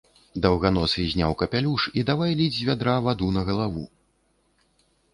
Даўганосы 0.45 1.05
зняў 1.11 1.35
капялюш 1.43 1.85
і 1.99 2.05
давай 2.09 2.35
ліць 2.41 2.51
з 2.59 2.67
вядра 2.73 2.99
ваду 3.11 3.33
на 3.39 3.49
галаву. 3.51 3.89